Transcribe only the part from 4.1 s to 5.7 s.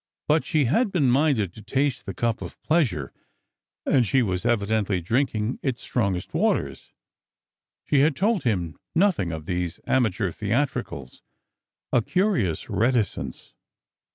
was evidently drinking